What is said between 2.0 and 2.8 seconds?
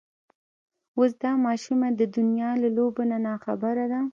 دنيا له